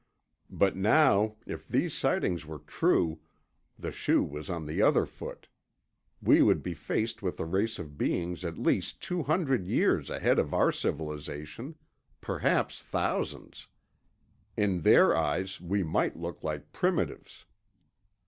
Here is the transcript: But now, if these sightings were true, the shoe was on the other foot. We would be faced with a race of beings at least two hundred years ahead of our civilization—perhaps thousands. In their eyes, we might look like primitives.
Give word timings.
But 0.49 0.75
now, 0.75 1.35
if 1.45 1.67
these 1.67 1.93
sightings 1.95 2.43
were 2.43 2.57
true, 2.57 3.19
the 3.77 3.91
shoe 3.91 4.23
was 4.23 4.49
on 4.49 4.65
the 4.65 4.81
other 4.81 5.05
foot. 5.05 5.47
We 6.19 6.41
would 6.41 6.63
be 6.63 6.73
faced 6.73 7.21
with 7.21 7.39
a 7.39 7.45
race 7.45 7.77
of 7.77 7.99
beings 7.99 8.43
at 8.43 8.57
least 8.57 8.99
two 9.03 9.21
hundred 9.21 9.67
years 9.67 10.09
ahead 10.09 10.39
of 10.39 10.55
our 10.55 10.71
civilization—perhaps 10.71 12.81
thousands. 12.81 13.67
In 14.57 14.81
their 14.81 15.15
eyes, 15.15 15.61
we 15.61 15.83
might 15.83 16.17
look 16.17 16.43
like 16.43 16.71
primitives. 16.71 17.45